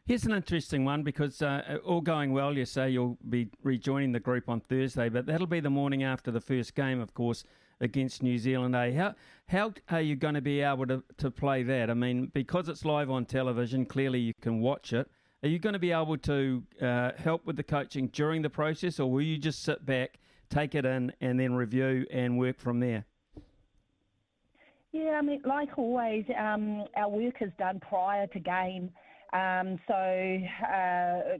Here's 0.04 0.24
an 0.24 0.32
interesting 0.32 0.84
one 0.84 1.02
because 1.02 1.40
uh, 1.40 1.78
all 1.84 2.00
going 2.02 2.32
well, 2.32 2.56
you 2.56 2.66
say 2.66 2.90
you'll 2.90 3.18
be 3.28 3.48
rejoining 3.62 4.12
the 4.12 4.20
group 4.20 4.48
on 4.48 4.60
Thursday, 4.60 5.08
but 5.08 5.26
that'll 5.26 5.46
be 5.46 5.60
the 5.60 5.70
morning 5.70 6.02
after 6.02 6.30
the 6.30 6.40
first 6.40 6.74
game, 6.74 7.00
of 7.00 7.14
course, 7.14 7.42
against 7.80 8.22
New 8.22 8.38
Zealand. 8.38 8.76
Eh? 8.76 8.92
How 8.92 9.14
how 9.48 9.96
are 9.96 10.00
you 10.00 10.16
going 10.16 10.34
to 10.34 10.42
be 10.42 10.60
able 10.60 10.86
to, 10.88 11.02
to 11.16 11.30
play 11.30 11.62
that? 11.62 11.88
I 11.88 11.94
mean, 11.94 12.30
because 12.34 12.68
it's 12.68 12.84
live 12.84 13.10
on 13.10 13.24
television, 13.24 13.86
clearly 13.86 14.20
you 14.20 14.34
can 14.42 14.60
watch 14.60 14.92
it. 14.92 15.10
Are 15.42 15.48
you 15.48 15.58
going 15.58 15.74
to 15.74 15.78
be 15.78 15.92
able 15.92 16.16
to 16.18 16.62
uh, 16.80 17.10
help 17.18 17.44
with 17.44 17.56
the 17.56 17.62
coaching 17.62 18.08
during 18.08 18.42
the 18.42 18.50
process, 18.50 18.98
or 18.98 19.10
will 19.10 19.22
you 19.22 19.36
just 19.36 19.62
sit 19.62 19.84
back, 19.84 20.18
take 20.48 20.74
it 20.74 20.86
in, 20.86 21.12
and 21.20 21.38
then 21.38 21.54
review 21.54 22.06
and 22.10 22.38
work 22.38 22.58
from 22.58 22.80
there? 22.80 23.04
Yeah, 24.92 25.18
I 25.18 25.22
mean, 25.22 25.42
like 25.44 25.76
always, 25.76 26.24
um, 26.38 26.84
our 26.96 27.10
work 27.10 27.34
is 27.42 27.50
done 27.58 27.80
prior 27.80 28.26
to 28.28 28.40
game. 28.40 28.90
Um, 29.34 29.78
so, 29.86 29.94
uh, 29.94 31.36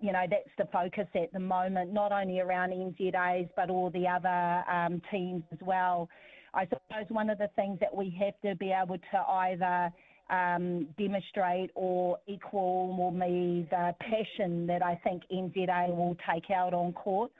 you 0.00 0.12
know, 0.12 0.24
that's 0.30 0.48
the 0.56 0.66
focus 0.72 1.06
at 1.14 1.30
the 1.34 1.38
moment, 1.38 1.92
not 1.92 2.12
only 2.12 2.40
around 2.40 2.70
NZAs, 2.70 3.50
but 3.56 3.68
all 3.68 3.90
the 3.90 4.08
other 4.08 4.64
um, 4.70 5.02
teams 5.10 5.42
as 5.52 5.58
well. 5.60 6.08
I 6.54 6.64
suppose 6.64 7.04
one 7.08 7.28
of 7.28 7.36
the 7.36 7.50
things 7.56 7.78
that 7.80 7.94
we 7.94 8.16
have 8.20 8.40
to 8.42 8.56
be 8.56 8.72
able 8.72 8.96
to 8.96 9.18
either 9.28 9.92
um, 10.30 10.86
demonstrate 10.98 11.70
or 11.74 12.18
equal 12.26 12.96
or 12.98 13.12
me 13.12 13.66
the 13.70 13.94
passion 14.00 14.66
that 14.66 14.82
I 14.82 15.00
think 15.04 15.22
NZA 15.32 15.94
will 15.94 16.16
take 16.32 16.50
out 16.50 16.72
on 16.72 16.92
court. 16.92 17.30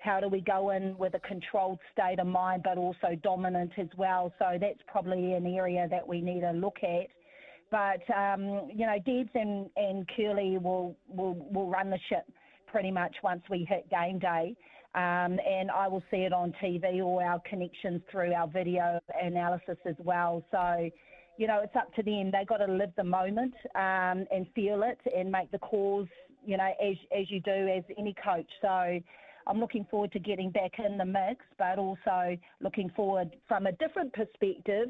How 0.00 0.20
do 0.20 0.28
we 0.28 0.42
go 0.42 0.70
in 0.70 0.96
with 0.98 1.14
a 1.14 1.20
controlled 1.20 1.78
state 1.92 2.18
of 2.18 2.26
mind, 2.26 2.62
but 2.62 2.76
also 2.76 3.16
dominant 3.22 3.72
as 3.78 3.88
well? 3.96 4.32
So 4.38 4.58
that's 4.60 4.80
probably 4.86 5.32
an 5.32 5.46
area 5.46 5.88
that 5.90 6.06
we 6.06 6.20
need 6.20 6.40
to 6.40 6.52
look 6.52 6.76
at. 6.82 7.08
But 7.70 8.14
um, 8.14 8.68
you 8.72 8.86
know, 8.86 8.98
Debs 9.04 9.30
and, 9.34 9.70
and 9.76 10.08
Curly 10.14 10.58
will, 10.58 10.94
will 11.08 11.34
will 11.50 11.68
run 11.68 11.88
the 11.88 11.98
ship 12.08 12.24
pretty 12.66 12.90
much 12.90 13.16
once 13.22 13.42
we 13.48 13.66
hit 13.68 13.88
game 13.88 14.18
day. 14.18 14.54
Um, 14.94 15.40
and 15.44 15.72
I 15.74 15.88
will 15.88 16.04
see 16.08 16.18
it 16.18 16.32
on 16.32 16.52
TV 16.62 17.04
or 17.04 17.22
our 17.22 17.40
connections 17.48 18.00
through 18.12 18.32
our 18.32 18.46
video 18.46 19.00
analysis 19.20 19.78
as 19.86 19.96
well. 19.98 20.44
So, 20.52 20.88
you 21.36 21.46
know, 21.46 21.60
it's 21.62 21.76
up 21.76 21.92
to 21.94 22.02
them. 22.02 22.30
They've 22.30 22.46
got 22.46 22.58
to 22.58 22.72
live 22.72 22.90
the 22.96 23.04
moment 23.04 23.54
um, 23.74 24.26
and 24.30 24.46
feel 24.54 24.82
it 24.82 24.98
and 25.16 25.30
make 25.30 25.50
the 25.50 25.58
calls, 25.58 26.08
you 26.44 26.56
know, 26.56 26.70
as, 26.82 26.96
as 27.16 27.30
you 27.30 27.40
do 27.40 27.68
as 27.68 27.84
any 27.98 28.14
coach. 28.22 28.50
So 28.60 28.68
I'm 29.46 29.60
looking 29.60 29.86
forward 29.90 30.12
to 30.12 30.18
getting 30.18 30.50
back 30.50 30.72
in 30.78 30.96
the 30.96 31.04
mix, 31.04 31.44
but 31.58 31.78
also 31.78 32.36
looking 32.60 32.90
forward 32.94 33.30
from 33.48 33.66
a 33.66 33.72
different 33.72 34.12
perspective 34.12 34.88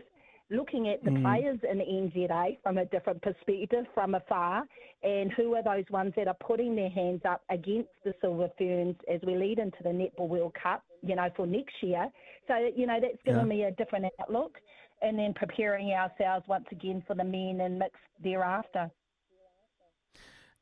looking 0.50 0.88
at 0.88 1.02
the 1.04 1.10
mm. 1.10 1.22
players 1.22 1.58
in 1.68 1.78
the 1.78 1.84
NZA 1.84 2.58
from 2.62 2.78
a 2.78 2.84
different 2.86 3.22
perspective 3.22 3.86
from 3.94 4.14
afar 4.14 4.64
and 5.02 5.32
who 5.32 5.54
are 5.54 5.62
those 5.62 5.84
ones 5.90 6.12
that 6.16 6.28
are 6.28 6.36
putting 6.46 6.76
their 6.76 6.90
hands 6.90 7.22
up 7.28 7.42
against 7.50 7.88
the 8.04 8.14
Silver 8.20 8.48
Ferns 8.58 8.96
as 9.12 9.20
we 9.26 9.36
lead 9.36 9.58
into 9.58 9.78
the 9.82 9.90
Netball 9.90 10.28
World 10.28 10.54
Cup, 10.60 10.82
you 11.02 11.16
know, 11.16 11.28
for 11.36 11.46
next 11.46 11.74
year. 11.82 12.08
So, 12.46 12.70
you 12.74 12.86
know, 12.86 12.98
that's 13.00 13.22
given 13.24 13.40
yeah. 13.40 13.56
me 13.56 13.62
a 13.64 13.70
different 13.72 14.06
outlook 14.20 14.58
and 15.04 15.18
then 15.18 15.34
preparing 15.34 15.92
ourselves 15.92 16.46
once 16.49 16.66
again 16.73 17.02
for 17.06 17.14
the 17.14 17.25
men 17.25 17.61
and 17.61 17.78
mix 17.78 17.94
thereafter. 18.23 18.90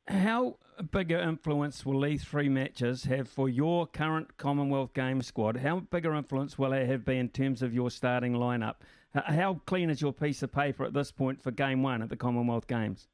How 0.07 0.57
big 0.91 1.11
an 1.11 1.29
influence 1.29 1.85
will 1.85 2.01
these 2.01 2.25
three 2.25 2.49
matches 2.49 3.05
have 3.05 3.29
for 3.29 3.47
your 3.47 3.87
current 3.87 4.35
Commonwealth 4.35 4.93
Games 4.93 5.27
squad? 5.27 5.57
How 5.57 5.79
big 5.79 6.05
an 6.05 6.17
influence 6.17 6.57
will 6.57 6.73
it 6.73 6.87
have 6.87 7.05
been 7.05 7.17
in 7.17 7.29
terms 7.29 7.61
of 7.61 7.73
your 7.73 7.89
starting 7.89 8.33
lineup? 8.33 8.75
How 9.13 9.61
clean 9.65 9.89
is 9.89 10.01
your 10.01 10.11
piece 10.11 10.43
of 10.43 10.51
paper 10.51 10.83
at 10.83 10.93
this 10.93 11.11
point 11.11 11.41
for 11.41 11.51
Game 11.51 11.83
One 11.83 12.01
at 12.01 12.09
the 12.09 12.17
Commonwealth 12.17 12.67
Games? 12.67 13.07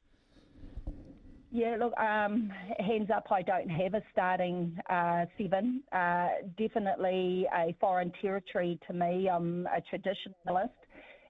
Yeah, 1.52 1.76
look, 1.78 1.92
um, 1.98 2.52
hands 2.78 3.10
up, 3.14 3.26
I 3.30 3.42
don't 3.42 3.68
have 3.68 3.94
a 3.94 4.02
starting 4.12 4.78
uh, 4.88 5.26
seven. 5.36 5.82
Uh, 5.92 6.28
definitely 6.56 7.46
a 7.52 7.74
foreign 7.80 8.12
territory 8.20 8.78
to 8.86 8.92
me. 8.92 9.28
I'm 9.28 9.66
a 9.66 9.82
traditionalist 9.94 10.70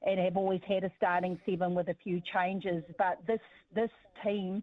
and 0.07 0.19
have 0.19 0.37
always 0.37 0.61
had 0.66 0.85
a 0.85 0.90
starting 0.97 1.38
seven 1.49 1.75
with 1.75 1.88
a 1.88 1.97
few 2.02 2.21
changes. 2.33 2.83
But 2.99 3.19
this 3.26 3.40
this 3.75 3.90
team 4.25 4.62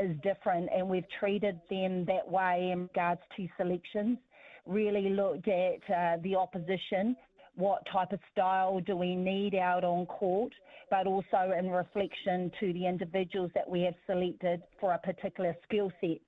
is 0.00 0.16
different, 0.22 0.68
and 0.74 0.88
we've 0.88 1.08
treated 1.18 1.60
them 1.70 2.04
that 2.06 2.28
way 2.28 2.70
in 2.72 2.82
regards 2.82 3.20
to 3.36 3.48
selections. 3.56 4.18
Really 4.66 5.10
looked 5.10 5.48
at 5.48 5.78
uh, 5.90 6.16
the 6.22 6.36
opposition, 6.36 7.16
what 7.56 7.82
type 7.92 8.12
of 8.12 8.20
style 8.32 8.80
do 8.80 8.96
we 8.96 9.16
need 9.16 9.54
out 9.54 9.82
on 9.82 10.06
court, 10.06 10.52
but 10.90 11.06
also 11.06 11.52
in 11.58 11.70
reflection 11.70 12.52
to 12.60 12.72
the 12.72 12.86
individuals 12.86 13.50
that 13.54 13.68
we 13.68 13.82
have 13.82 13.94
selected 14.06 14.62
for 14.78 14.92
a 14.92 14.98
particular 14.98 15.56
skill 15.64 15.90
set. 16.00 16.18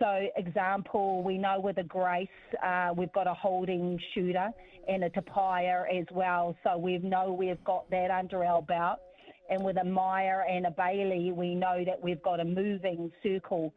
So, 0.00 0.26
example, 0.36 1.22
we 1.22 1.36
know 1.36 1.60
with 1.60 1.76
a 1.76 1.84
Grace, 1.84 2.28
uh, 2.64 2.88
we've 2.96 3.12
got 3.12 3.26
a 3.26 3.34
holding 3.34 4.00
shooter 4.14 4.48
and 4.88 5.04
a 5.04 5.10
Tapaya 5.10 5.84
as 5.94 6.06
well. 6.10 6.56
So 6.64 6.78
we 6.78 6.96
know 6.98 7.36
we've 7.38 7.62
got 7.64 7.88
that 7.90 8.10
under 8.10 8.42
our 8.42 8.62
belt. 8.62 8.98
And 9.50 9.62
with 9.62 9.76
a 9.76 9.84
Maia 9.84 10.38
and 10.48 10.66
a 10.66 10.70
Bailey, 10.70 11.32
we 11.32 11.54
know 11.54 11.84
that 11.84 12.02
we've 12.02 12.22
got 12.22 12.40
a 12.40 12.44
moving 12.44 13.12
circle. 13.22 13.74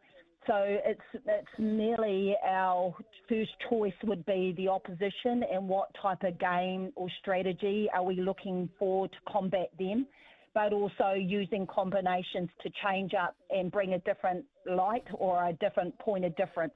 So 0.48 0.54
it's 0.58 1.24
it's 1.26 1.48
merely 1.58 2.36
our 2.46 2.96
first 3.28 3.52
choice 3.70 3.94
would 4.04 4.26
be 4.26 4.54
the 4.56 4.68
opposition 4.68 5.44
and 5.52 5.68
what 5.68 5.90
type 6.02 6.24
of 6.24 6.38
game 6.40 6.92
or 6.96 7.08
strategy 7.22 7.90
are 7.94 8.04
we 8.04 8.16
looking 8.22 8.70
for 8.78 9.08
to 9.08 9.16
combat 9.28 9.72
them, 9.80 10.06
but 10.54 10.72
also 10.74 11.14
using 11.14 11.66
combinations 11.68 12.50
to 12.62 12.70
change 12.84 13.14
up 13.14 13.36
and 13.50 13.72
bring 13.72 13.94
a 13.94 14.00
different 14.00 14.46
light 14.70 15.06
or 15.14 15.48
a 15.48 15.54
different 15.54 15.98
point 16.00 16.26
of 16.26 16.36
difference. 16.36 16.74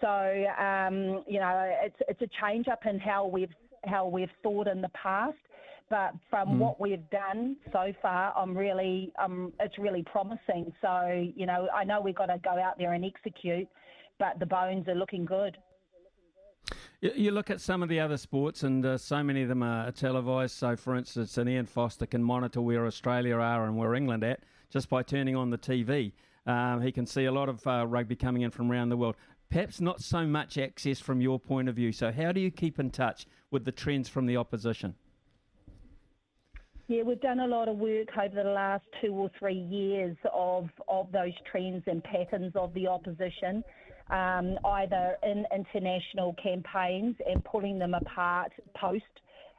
So 0.00 0.08
um, 0.08 1.24
you 1.26 1.40
know 1.40 1.72
it's 1.82 1.96
it's 2.08 2.22
a 2.22 2.28
change 2.40 2.68
up 2.68 2.86
in 2.86 2.98
how 2.98 3.26
we've 3.26 3.52
how 3.84 4.06
we've 4.06 4.30
thought 4.42 4.68
in 4.68 4.80
the 4.80 4.90
past 4.90 5.36
but 5.90 6.12
from 6.28 6.48
mm. 6.48 6.58
what 6.58 6.80
we've 6.80 7.08
done 7.10 7.56
so 7.72 7.92
far, 8.02 8.36
I'm 8.36 8.56
really, 8.56 9.12
um, 9.18 9.52
it's 9.58 9.78
really 9.78 10.02
promising. 10.02 10.72
So, 10.82 11.30
you 11.34 11.46
know, 11.46 11.68
I 11.74 11.84
know 11.84 12.00
we've 12.00 12.14
got 12.14 12.26
to 12.26 12.38
go 12.38 12.58
out 12.58 12.76
there 12.78 12.92
and 12.92 13.04
execute, 13.04 13.68
but 14.18 14.38
the 14.38 14.46
bones 14.46 14.86
are 14.88 14.94
looking 14.94 15.24
good. 15.24 15.56
You 17.00 17.30
look 17.30 17.48
at 17.48 17.60
some 17.60 17.82
of 17.82 17.88
the 17.88 18.00
other 18.00 18.16
sports, 18.16 18.64
and 18.64 18.84
uh, 18.84 18.98
so 18.98 19.22
many 19.22 19.42
of 19.42 19.48
them 19.48 19.62
are 19.62 19.92
televised. 19.92 20.56
So, 20.56 20.74
for 20.74 20.96
instance, 20.96 21.38
an 21.38 21.48
Ian 21.48 21.66
Foster 21.66 22.06
can 22.06 22.24
monitor 22.24 22.60
where 22.60 22.86
Australia 22.86 23.36
are 23.36 23.66
and 23.66 23.76
where 23.76 23.94
England 23.94 24.24
at 24.24 24.40
just 24.70 24.88
by 24.88 25.02
turning 25.02 25.36
on 25.36 25.50
the 25.50 25.58
TV. 25.58 26.12
Um, 26.46 26.80
he 26.82 26.90
can 26.90 27.06
see 27.06 27.26
a 27.26 27.32
lot 27.32 27.48
of 27.48 27.64
uh, 27.66 27.86
rugby 27.86 28.16
coming 28.16 28.42
in 28.42 28.50
from 28.50 28.70
around 28.70 28.88
the 28.88 28.96
world. 28.96 29.16
Perhaps 29.50 29.80
not 29.80 30.02
so 30.02 30.26
much 30.26 30.58
access 30.58 30.98
from 30.98 31.20
your 31.20 31.38
point 31.38 31.68
of 31.68 31.76
view. 31.76 31.92
So, 31.92 32.10
how 32.10 32.32
do 32.32 32.40
you 32.40 32.50
keep 32.50 32.78
in 32.78 32.90
touch 32.90 33.26
with 33.50 33.64
the 33.64 33.72
trends 33.72 34.08
from 34.08 34.26
the 34.26 34.36
opposition? 34.36 34.94
Yeah, 36.88 37.02
we've 37.02 37.20
done 37.20 37.40
a 37.40 37.46
lot 37.46 37.68
of 37.68 37.76
work 37.76 38.08
over 38.16 38.42
the 38.42 38.48
last 38.48 38.84
two 39.02 39.12
or 39.12 39.30
three 39.38 39.58
years 39.58 40.16
of, 40.32 40.70
of 40.88 41.12
those 41.12 41.34
trends 41.50 41.84
and 41.86 42.02
patterns 42.02 42.52
of 42.56 42.72
the 42.72 42.88
opposition, 42.88 43.62
um, 44.10 44.58
either 44.64 45.16
in 45.22 45.46
international 45.54 46.34
campaigns 46.42 47.16
and 47.28 47.44
pulling 47.44 47.78
them 47.78 47.94
apart 47.94 48.52
post 48.74 49.04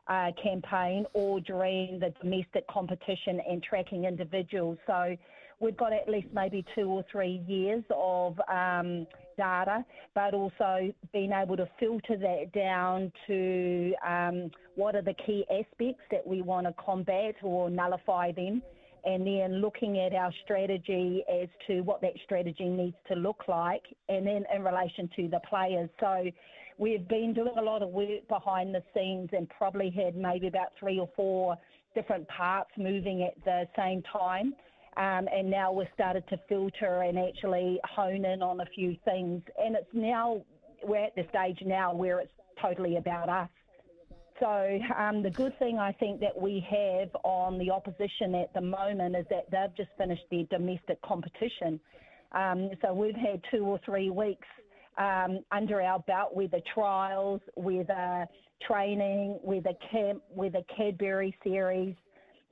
uh, 0.07 0.31
campaign 0.41 1.05
or 1.13 1.39
during 1.39 1.99
the 1.99 2.11
domestic 2.21 2.67
competition 2.67 3.39
and 3.47 3.61
tracking 3.61 4.05
individuals. 4.05 4.77
So 4.87 5.15
we've 5.59 5.77
got 5.77 5.93
at 5.93 6.09
least 6.09 6.27
maybe 6.33 6.65
two 6.75 6.89
or 6.89 7.05
three 7.11 7.41
years 7.47 7.83
of 7.91 8.39
um, 8.49 9.05
data, 9.37 9.85
but 10.15 10.33
also 10.33 10.91
being 11.13 11.31
able 11.31 11.57
to 11.57 11.69
filter 11.79 12.17
that 12.17 12.51
down 12.53 13.11
to 13.27 13.93
um, 14.05 14.51
what 14.75 14.95
are 14.95 15.01
the 15.01 15.15
key 15.25 15.45
aspects 15.51 16.03
that 16.11 16.25
we 16.25 16.41
want 16.41 16.65
to 16.65 16.73
combat 16.83 17.35
or 17.43 17.69
nullify 17.69 18.31
them, 18.31 18.61
and 19.05 19.25
then 19.25 19.61
looking 19.61 19.99
at 19.99 20.13
our 20.13 20.31
strategy 20.43 21.23
as 21.41 21.47
to 21.67 21.81
what 21.81 22.01
that 22.01 22.13
strategy 22.23 22.65
needs 22.65 22.97
to 23.07 23.15
look 23.15 23.43
like, 23.47 23.83
and 24.07 24.25
then 24.25 24.45
in 24.53 24.63
relation 24.63 25.09
to 25.15 25.27
the 25.27 25.39
players. 25.49 25.89
So 25.99 26.25
we've 26.77 27.07
been 27.07 27.33
doing 27.33 27.55
a 27.57 27.61
lot 27.61 27.81
of 27.83 27.89
work 27.89 28.27
behind 28.27 28.73
the 28.73 28.83
scenes 28.93 29.29
and 29.33 29.49
probably 29.49 29.89
had 29.89 30.15
maybe 30.15 30.47
about 30.47 30.69
three 30.79 30.99
or 30.99 31.09
four 31.15 31.57
different 31.95 32.27
parts 32.27 32.69
moving 32.77 33.23
at 33.23 33.35
the 33.45 33.67
same 33.77 34.01
time. 34.03 34.53
Um, 34.97 35.27
and 35.33 35.49
now 35.49 35.71
we've 35.71 35.87
started 35.93 36.23
to 36.29 36.37
filter 36.49 37.01
and 37.03 37.17
actually 37.17 37.79
hone 37.83 38.25
in 38.25 38.41
on 38.41 38.59
a 38.59 38.65
few 38.65 38.97
things. 39.05 39.41
And 39.57 39.75
it's 39.75 39.87
now, 39.93 40.41
we're 40.83 41.05
at 41.05 41.15
the 41.15 41.25
stage 41.29 41.59
now 41.65 41.93
where 41.93 42.19
it's 42.19 42.31
totally 42.61 42.97
about 42.97 43.29
us. 43.29 43.49
So 44.39 44.79
um, 44.97 45.21
the 45.21 45.29
good 45.29 45.57
thing 45.59 45.79
I 45.79 45.91
think 45.91 46.19
that 46.21 46.39
we 46.39 46.65
have 46.69 47.09
on 47.23 47.57
the 47.57 47.71
opposition 47.71 48.35
at 48.35 48.53
the 48.53 48.61
moment 48.61 49.15
is 49.15 49.25
that 49.29 49.51
they've 49.51 49.75
just 49.75 49.89
finished 49.97 50.23
their 50.31 50.43
domestic 50.49 51.01
competition. 51.01 51.79
Um, 52.31 52.69
so 52.81 52.93
we've 52.93 53.15
had 53.15 53.41
two 53.51 53.65
or 53.65 53.79
three 53.83 54.09
weeks 54.09 54.47
um, 54.97 55.39
under 55.51 55.81
our 55.81 55.99
belt 55.99 56.35
with 56.35 56.51
the 56.51 56.61
trials, 56.73 57.41
with 57.55 57.89
a 57.89 58.27
training, 58.65 59.39
with 59.43 59.65
a 59.65 59.75
camp, 59.91 60.21
with 60.33 60.55
a 60.55 60.63
Cadbury 60.75 61.35
series, 61.43 61.95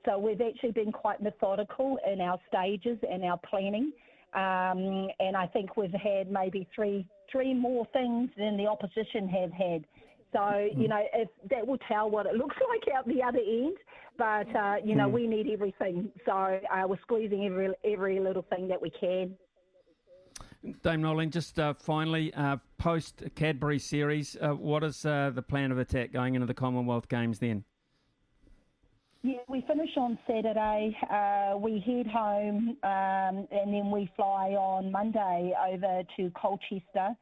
so 0.08 0.18
we've 0.18 0.40
actually 0.40 0.72
been 0.72 0.92
quite 0.92 1.20
methodical 1.22 1.98
in 2.10 2.20
our 2.20 2.38
stages 2.48 2.98
and 3.08 3.24
our 3.24 3.38
planning. 3.48 3.92
Um, 4.34 5.08
and 5.20 5.36
I 5.36 5.48
think 5.52 5.76
we've 5.76 5.90
had 5.92 6.30
maybe 6.30 6.68
three 6.74 7.06
three 7.30 7.52
more 7.52 7.86
things 7.92 8.30
than 8.38 8.56
the 8.56 8.66
opposition 8.66 9.28
have 9.28 9.52
had. 9.52 9.84
So 10.32 10.68
you 10.76 10.88
know, 10.88 11.02
if 11.14 11.28
that 11.50 11.66
will 11.66 11.78
tell 11.88 12.10
what 12.10 12.26
it 12.26 12.34
looks 12.34 12.56
like 12.68 12.94
out 12.94 13.06
the 13.06 13.22
other 13.22 13.38
end. 13.38 13.76
But 14.16 14.54
uh, 14.54 14.76
you 14.84 14.94
know, 14.94 15.08
mm. 15.08 15.12
we 15.12 15.26
need 15.26 15.48
everything. 15.52 16.10
So 16.26 16.32
uh, 16.32 16.86
we're 16.86 17.00
squeezing 17.02 17.46
every 17.46 17.70
every 17.84 18.20
little 18.20 18.44
thing 18.50 18.68
that 18.68 18.80
we 18.80 18.90
can. 18.90 19.36
Dame 20.82 21.02
Noeline, 21.02 21.30
just 21.30 21.58
uh, 21.60 21.72
finally, 21.74 22.34
uh, 22.34 22.56
post 22.78 23.22
Cadbury 23.36 23.78
series, 23.78 24.36
uh, 24.40 24.50
what 24.50 24.82
is 24.82 25.06
uh, 25.06 25.30
the 25.32 25.40
plan 25.42 25.70
of 25.70 25.78
attack 25.78 26.12
going 26.12 26.34
into 26.34 26.46
the 26.46 26.54
Commonwealth 26.54 27.08
Games 27.08 27.38
then? 27.38 27.64
Yeah, 29.22 29.38
we 29.48 29.64
finish 29.66 29.90
on 29.96 30.18
Saturday. 30.26 30.96
Uh, 31.10 31.56
we 31.58 31.80
head 31.80 32.06
home 32.06 32.76
um, 32.82 33.48
and 33.50 33.74
then 33.74 33.90
we 33.90 34.10
fly 34.16 34.50
on 34.50 34.92
Monday 34.92 35.52
over 35.68 36.02
to 36.16 36.30
Colchester. 36.30 37.16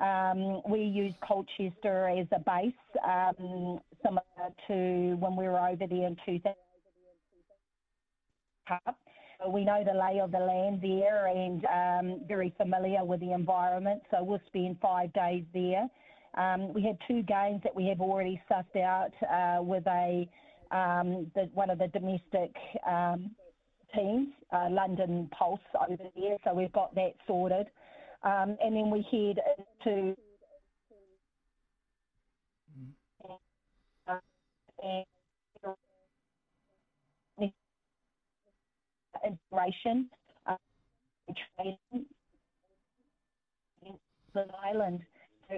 Um, 0.00 0.60
we 0.68 0.80
use 0.80 1.14
Colchester 1.26 2.08
as 2.08 2.26
a 2.32 2.38
base, 2.40 2.74
um, 3.04 3.80
similar 4.02 4.22
to 4.68 5.16
when 5.16 5.36
we 5.36 5.44
were 5.44 5.58
over 5.58 5.86
there 5.86 6.06
in 6.06 6.16
2000. 6.26 6.54
We 9.48 9.64
know 9.64 9.84
the 9.84 9.92
lay 9.92 10.20
of 10.20 10.32
the 10.32 10.38
land 10.38 10.80
there 10.82 11.26
and 11.28 11.64
um, 11.66 12.20
very 12.26 12.52
familiar 12.56 13.04
with 13.04 13.20
the 13.20 13.32
environment, 13.32 14.02
so 14.10 14.22
we'll 14.22 14.40
spend 14.46 14.78
five 14.80 15.12
days 15.12 15.44
there. 15.54 15.86
Um, 16.36 16.74
we 16.74 16.82
had 16.82 16.98
two 17.08 17.22
games 17.22 17.62
that 17.62 17.74
we 17.74 17.86
have 17.86 18.00
already 18.00 18.40
sussed 18.50 18.80
out 18.80 19.12
uh, 19.30 19.62
with 19.62 19.86
a 19.86 20.28
um, 20.70 21.30
the, 21.34 21.48
one 21.54 21.70
of 21.70 21.78
the 21.78 21.86
domestic 21.88 22.54
um, 22.86 23.30
teams, 23.94 24.28
uh, 24.52 24.68
London 24.70 25.28
Pulse 25.36 25.60
over 25.88 25.96
there, 26.16 26.36
so 26.44 26.52
we've 26.52 26.72
got 26.72 26.94
that 26.96 27.12
sorted. 27.26 27.68
Um, 28.22 28.56
and 28.62 28.74
then 28.74 28.90
we 28.90 29.06
head 29.10 29.38
into 29.86 30.16
uh, 34.08 34.16
integration, 39.24 40.10
uh, 40.46 40.56
training, 41.56 42.06
Island 44.62 45.00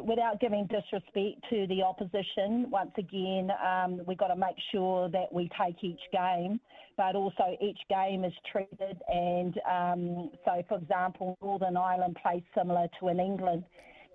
without 0.04 0.40
giving 0.40 0.66
disrespect 0.66 1.42
to 1.50 1.66
the 1.68 1.82
opposition, 1.82 2.70
once 2.70 2.92
again, 2.99 3.50
um, 3.64 4.00
we've 4.06 4.18
got 4.18 4.28
to 4.28 4.37
make 4.37 4.56
sure 4.70 5.08
that 5.08 5.32
we 5.32 5.50
take 5.61 5.82
each 5.82 6.00
game, 6.12 6.61
but 6.97 7.14
also 7.16 7.56
each 7.61 7.78
game 7.88 8.25
is 8.25 8.32
treated. 8.52 8.99
And 9.08 9.58
um, 9.68 10.30
so, 10.44 10.62
for 10.68 10.78
example, 10.78 11.37
Northern 11.42 11.76
Ireland 11.76 12.18
plays 12.23 12.42
similar 12.56 12.87
to 13.00 13.08
in 13.08 13.18
England. 13.18 13.64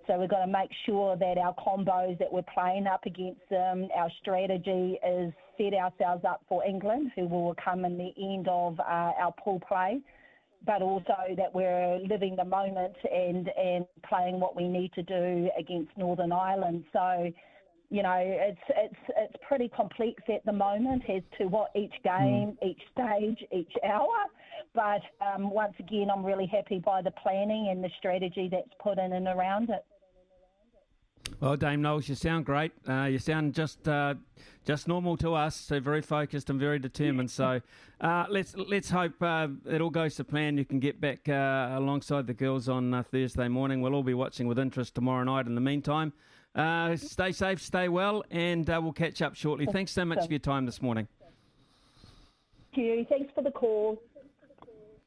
So 0.08 0.20
we've 0.20 0.30
got 0.30 0.46
to 0.46 0.52
make 0.52 0.70
sure 0.86 1.16
that 1.16 1.38
our 1.38 1.56
combos 1.56 2.18
that 2.20 2.32
we're 2.32 2.42
playing 2.54 2.88
up 2.88 3.06
against 3.06 3.42
them, 3.50 3.88
our 3.96 4.10
strategy 4.22 5.00
is 5.08 5.34
set 5.58 5.74
ourselves 5.74 6.26
up 6.26 6.42
for 6.50 6.66
England, 6.66 7.12
who 7.16 7.28
will 7.28 7.56
come 7.64 7.86
in 7.86 7.98
the 7.98 8.12
end 8.18 8.48
of 8.50 8.80
uh, 8.80 8.84
our 9.20 9.34
pool 9.44 9.62
play 9.68 10.02
but 10.66 10.82
also 10.82 11.16
that 11.36 11.54
we're 11.54 12.00
living 12.08 12.36
the 12.36 12.46
moment 12.46 12.96
and 13.12 13.50
and 13.58 13.86
playing 14.08 14.40
what 14.40 14.56
we 14.56 14.68
need 14.68 14.94
to 14.94 15.04
do 15.04 15.50
against 15.58 15.92
Northern 15.98 16.32
Ireland. 16.32 16.86
So, 16.94 17.32
you 17.90 18.04
know, 18.04 18.18
it's 18.18 18.62
it's 18.70 19.00
it's 19.18 19.36
pretty 19.48 19.68
complex 19.70 20.24
at 20.34 20.46
the 20.46 20.54
moment 20.54 21.04
as 21.10 21.22
to 21.38 21.46
what 21.48 21.72
each 21.76 21.94
game, 22.04 22.58
mm. 22.62 22.68
each 22.68 22.82
stage, 22.92 23.46
each 23.52 23.74
hour. 23.86 24.08
But 24.74 25.02
um, 25.22 25.52
once 25.52 25.74
again, 25.80 26.08
I'm 26.14 26.26
really 26.26 26.48
happy 26.48 26.80
by 26.80 27.02
the 27.02 27.12
planning 27.12 27.68
and 27.70 27.84
the 27.84 27.90
strategy 28.00 28.48
that's 28.52 28.72
put 28.82 28.98
in 28.98 29.14
and 29.14 29.28
around 29.28 29.70
it. 29.70 29.86
Well, 31.44 31.58
Dame 31.58 31.82
Noels, 31.82 32.08
you 32.08 32.16
sound 32.16 32.46
great. 32.46 32.72
Uh, 32.88 33.04
you 33.04 33.20
sound 33.20 33.54
just 33.54 33.86
uh, 33.86 34.14
just 34.64 34.88
normal 34.88 35.18
to 35.18 35.34
us. 35.34 35.58
So 35.58 35.82
very 35.82 36.02
focused 36.02 36.50
and 36.50 36.58
very 36.58 36.80
determined. 36.80 37.30
So 37.32 37.60
uh, 38.00 38.28
let's 38.30 38.56
let's 38.56 38.90
hope 38.90 39.22
uh, 39.22 39.50
it 39.70 39.82
all 39.82 39.90
goes 39.90 40.16
to 40.16 40.24
plan. 40.24 40.58
You 40.58 40.64
can 40.64 40.80
get 40.80 41.02
back 41.02 41.28
uh, 41.28 41.72
alongside 41.74 42.28
the 42.28 42.34
girls 42.34 42.70
on 42.70 42.94
uh, 42.94 43.04
Thursday 43.04 43.50
morning. 43.50 43.82
We'll 43.82 43.94
all 43.94 44.04
be 44.04 44.14
watching 44.14 44.48
with 44.48 44.58
interest 44.58 44.96
tomorrow 44.96 45.26
night. 45.26 45.46
In 45.46 45.56
the 45.56 45.60
meantime, 45.60 46.14
stay 46.96 47.34
safe, 47.34 47.62
stay 47.62 47.90
well, 47.90 48.24
and 48.32 48.66
we'll 48.66 48.94
catch 48.94 49.22
up 49.22 49.36
shortly. 49.36 49.66
Thanks 49.66 49.92
so 49.92 50.06
much 50.06 50.26
for 50.26 50.32
your 50.32 50.40
time 50.40 50.66
this 50.66 50.82
morning. 50.82 51.10
Thank 52.74 52.88
you. 52.88 53.06
Thanks 53.10 53.34
for 53.36 53.44
the 53.44 53.52
call. 53.52 54.02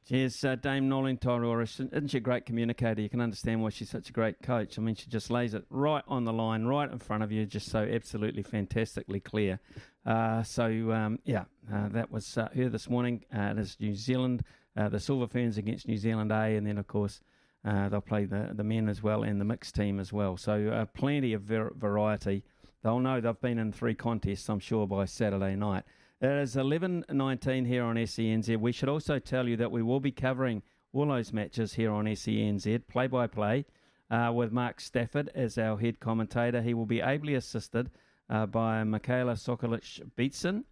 Cheers, 0.08 0.44
uh, 0.44 0.54
Dame 0.54 0.88
Noeline 0.88 1.16
Taurua. 1.16 1.64
Isn't 1.64 2.10
she 2.12 2.18
a 2.18 2.20
great 2.20 2.46
communicator? 2.46 3.00
You 3.00 3.08
can 3.08 3.20
understand 3.20 3.60
why 3.60 3.70
she's 3.70 3.90
such 3.90 4.08
a 4.08 4.12
great 4.12 4.40
coach. 4.40 4.78
I 4.78 4.82
mean, 4.82 4.94
she 4.94 5.08
just 5.08 5.32
lays 5.32 5.52
it 5.52 5.64
right 5.68 6.04
on 6.06 6.22
the 6.22 6.32
line, 6.32 6.64
right 6.64 6.88
in 6.88 7.00
front 7.00 7.24
of 7.24 7.32
you, 7.32 7.44
just 7.44 7.68
so 7.68 7.80
absolutely 7.80 8.44
fantastically 8.44 9.18
clear. 9.18 9.58
Uh, 10.04 10.44
so, 10.44 10.92
um, 10.92 11.18
yeah, 11.24 11.46
uh, 11.74 11.88
that 11.88 12.12
was 12.12 12.38
uh, 12.38 12.48
her 12.54 12.68
this 12.68 12.88
morning. 12.88 13.24
Uh, 13.36 13.50
it 13.50 13.58
is 13.58 13.76
New 13.80 13.96
Zealand, 13.96 14.44
uh, 14.76 14.88
the 14.88 15.00
Silver 15.00 15.26
Ferns 15.26 15.58
against 15.58 15.88
New 15.88 15.96
Zealand 15.96 16.30
A, 16.30 16.54
and 16.54 16.64
then, 16.64 16.78
of 16.78 16.86
course, 16.86 17.20
they'll 17.64 18.00
play 18.00 18.26
the, 18.26 18.50
the 18.52 18.62
men 18.62 18.88
as 18.88 19.02
well 19.02 19.24
and 19.24 19.40
the 19.40 19.44
mixed 19.44 19.74
team 19.74 19.98
as 19.98 20.12
well. 20.12 20.36
So, 20.36 20.86
plenty 20.94 21.32
of 21.32 21.42
ver- 21.42 21.72
variety. 21.76 22.44
They'll 22.84 23.00
know 23.00 23.20
they've 23.20 23.40
been 23.40 23.58
in 23.58 23.72
three 23.72 23.96
contests, 23.96 24.48
I'm 24.48 24.60
sure, 24.60 24.86
by 24.86 25.06
Saturday 25.06 25.56
night. 25.56 25.82
It 26.18 26.30
is 26.30 26.56
11.19 26.56 27.66
here 27.66 27.84
on 27.84 27.96
SENZ. 27.96 28.56
We 28.56 28.72
should 28.72 28.88
also 28.88 29.18
tell 29.18 29.46
you 29.46 29.58
that 29.58 29.70
we 29.70 29.82
will 29.82 30.00
be 30.00 30.12
covering 30.12 30.62
all 30.94 31.08
those 31.08 31.30
matches 31.30 31.74
here 31.74 31.92
on 31.92 32.06
SENZ, 32.06 32.88
play-by-play, 32.88 33.66
uh, 34.10 34.32
with 34.34 34.50
Mark 34.50 34.80
Stafford 34.80 35.30
as 35.34 35.58
our 35.58 35.76
head 35.76 36.00
commentator. 36.00 36.62
He 36.62 36.72
will 36.72 36.86
be 36.86 37.02
ably 37.02 37.34
assisted 37.34 37.90
uh, 38.30 38.46
by 38.46 38.82
Michaela 38.84 39.34
Sokolich-Beatson 39.34 40.64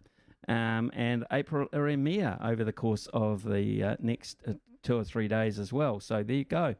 um, 0.47 0.91
and 0.95 1.25
April 1.31 1.67
Ieremia 1.71 2.43
over 2.43 2.63
the 2.63 2.73
course 2.73 3.07
of 3.13 3.43
the 3.43 3.83
uh, 3.83 3.95
next 3.99 4.41
uh, 4.47 4.53
two 4.81 4.97
or 4.97 5.03
three 5.03 5.27
days 5.27 5.59
as 5.59 5.71
well. 5.71 5.99
So 5.99 6.23
there 6.23 6.37
you 6.37 6.45
go. 6.45 6.73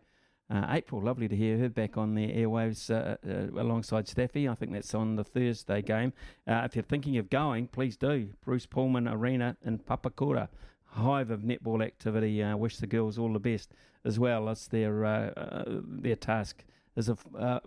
Uh, 0.47 0.67
April, 0.69 1.01
lovely 1.01 1.27
to 1.27 1.36
hear 1.36 1.58
her 1.58 1.69
back 1.69 1.97
on 1.97 2.13
the 2.13 2.27
airwaves 2.27 2.91
uh, 2.91 3.17
uh, 3.27 3.60
alongside 3.60 4.08
Staffy. 4.08 4.47
I 4.47 4.53
think 4.53 4.73
that's 4.73 4.93
on 4.93 5.15
the 5.15 5.23
Thursday 5.23 5.81
game. 5.81 6.13
Uh, 6.47 6.62
if 6.65 6.75
you're 6.75 6.84
thinking 6.84 7.17
of 7.17 7.31
going, 7.31 7.67
please 7.67 7.97
do. 7.97 8.29
Bruce 8.43 8.67
Pullman 8.67 9.08
Arena 9.08 9.58
in 9.65 9.79
Papakura. 9.79 10.49
Hive 10.86 11.31
of 11.31 11.41
netball 11.41 11.84
activity. 11.84 12.43
Uh, 12.43 12.55
wish 12.55 12.77
the 12.77 12.86
girls 12.86 13.17
all 13.17 13.34
the 13.34 13.39
best 13.39 13.73
as 14.05 14.19
well. 14.19 14.45
That's 14.45 14.67
their 14.67 15.03
uh, 15.03 15.63
their 15.65 16.15
task 16.15 16.63
is 16.95 17.12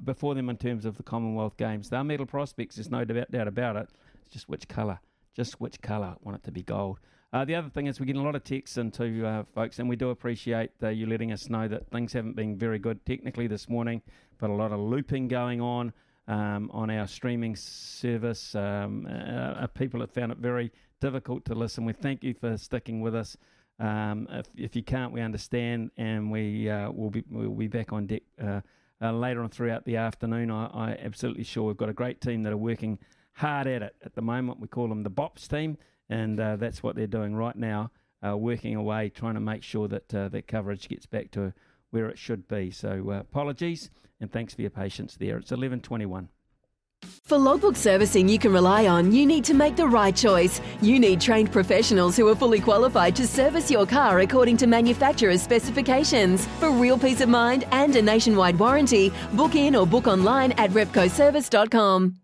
before 0.05 0.35
them 0.35 0.49
in 0.49 0.57
terms 0.57 0.85
of 0.85 0.97
the 0.97 1.03
Commonwealth 1.03 1.57
Games. 1.57 1.91
They're 1.91 2.05
medal 2.05 2.27
prospects. 2.27 2.77
There's 2.77 2.91
no 2.91 3.05
doubt 3.05 3.49
about 3.49 3.77
it. 3.77 3.88
It's 4.25 4.33
just 4.33 4.49
which 4.49 4.69
colour. 4.69 5.01
Just 5.35 5.61
which 5.61 5.81
colour. 5.83 6.17
Want 6.23 6.38
it 6.38 6.45
to 6.45 6.53
be 6.53 6.62
gold. 6.62 7.01
Uh, 7.31 7.45
the 7.45 7.55
other 7.55 7.69
thing 7.69 7.87
is 7.87 8.01
we're 8.01 8.07
getting 8.07 8.23
a 8.23 8.25
lot 8.25 8.35
of 8.35 8.43
texts 8.43 8.79
into 8.79 9.27
uh, 9.27 9.45
folks, 9.55 9.79
and 9.79 9.88
we 9.88 9.97
do 9.97 10.09
appreciate 10.09 10.71
uh, 10.83 10.88
you 10.88 11.07
letting 11.07 11.31
us 11.31 11.51
know 11.51 11.69
that 11.69 11.87
things 11.91 12.14
haven't 12.14 12.35
been 12.35 12.57
very 12.57 12.79
good 12.79 13.05
technically 13.05 13.47
this 13.47 13.69
morning, 13.69 14.01
but 14.38 14.49
a 14.49 14.53
lot 14.53 14.73
of 14.73 14.81
looping 14.81 15.29
going 15.29 15.61
on 15.61 15.93
um, 16.27 16.71
on 16.73 16.88
our 16.88 17.07
streaming 17.07 17.55
service. 17.55 18.55
Um, 18.55 19.07
uh, 19.07 19.12
uh, 19.12 19.67
people 19.67 20.01
have 20.01 20.11
found 20.11 20.33
it 20.33 20.38
very 20.38 20.73
difficult 21.01 21.45
to 21.47 21.55
listen. 21.55 21.85
We 21.85 21.93
thank 21.93 22.25
you 22.25 22.33
for 22.33 22.57
sticking 22.57 23.03
with 23.03 23.14
us. 23.14 23.37
Um, 23.79 24.27
if, 24.31 24.47
if, 24.57 24.75
you 24.75 24.83
can't, 24.83 25.12
we 25.12 25.21
understand, 25.21 25.91
and 25.99 26.33
we 26.33 26.71
uh, 26.71 26.91
will 26.91 27.11
be 27.11 27.25
we'll 27.31 27.51
be 27.51 27.69
back 27.69 27.93
on 27.93 28.07
deck 28.07 28.23
later 29.03 29.43
on 29.43 29.51
throughout 29.51 29.85
the 29.85 29.97
afternoon. 29.97 30.51
I, 30.51 30.67
I 30.69 30.99
absolutely 31.05 31.45
sure 31.45 31.64
we've 31.64 31.77
got 31.77 31.91
a 31.91 31.95
great 31.95 32.23
team 32.23 32.43
that 32.45 32.55
are 32.55 32.57
working 32.57 32.99
hard 33.35 33.67
at 33.67 33.83
it 33.83 33.97
at 34.03 34.14
the 34.14 34.23
moment. 34.23 34.61
We 34.61 34.67
call 34.67 34.88
them 34.88 35.03
the 35.03 35.11
BOPS 35.11 35.47
team 35.47 35.77
and 36.09 36.38
uh, 36.40 36.57
that's 36.57 36.83
what 36.83 36.97
they're 36.97 37.07
doing 37.07 37.35
right 37.35 37.57
now, 37.57 37.90
uh, 38.27 38.37
working 38.37 38.75
away, 38.77 39.09
trying 39.09 39.35
to 39.35 39.40
make 39.40 39.62
sure 39.62 39.88
that 39.88 40.14
uh, 40.14 40.29
that 40.29 40.47
coverage 40.47 40.88
gets 40.88 41.07
back 41.07 41.31
to 41.33 41.53
where 41.90 42.09
it 42.09 42.18
should 42.18 42.49
be. 42.49 42.71
So 42.71 43.11
uh, 43.11 43.21
apologies 43.21 43.90
and 44.21 44.31
thanks 44.31 44.55
for 44.55 44.62
your 44.62 44.71
patience 44.71 45.16
there. 45.16 45.38
It's 45.38 45.51
11:21. 45.51 46.29
For 47.25 47.38
logbook 47.38 47.77
servicing 47.77 48.29
you 48.29 48.38
can 48.38 48.53
rely 48.53 48.88
on, 48.88 49.12
you 49.12 49.25
need 49.25 49.44
to 49.44 49.55
make 49.55 49.77
the 49.77 49.87
right 49.87 50.16
choice. 50.16 50.61
You 50.81 50.99
need 50.99 51.21
trained 51.21 51.53
professionals 51.53 52.16
who 52.16 52.27
are 52.29 52.35
fully 52.35 52.61
qualified 52.61 53.14
to 53.16 53.27
service 53.27 53.71
your 53.71 53.87
car 53.87 54.21
according 54.21 54.57
to 54.59 54.66
manufacturer's 54.66 55.42
specifications. 55.42 56.47
For 56.59 56.71
real 56.71 56.99
peace 56.99 57.21
of 57.21 57.29
mind 57.29 57.64
and 57.71 57.94
a 57.94 58.03
nationwide 58.03 58.59
warranty, 58.59 59.12
book 59.35 59.55
in 59.55 59.77
or 59.77 59.87
book 59.87 60.09
online 60.09 60.53
at 60.53 60.71
repcoservice.com. 60.71 62.16